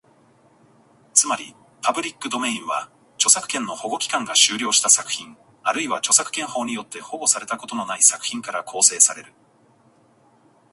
[1.13, 9.31] つまり、パブリックドメインは、著作権の保護期間が終了した作品、あるいは著作権法によって保護されたことのない作品から構成される。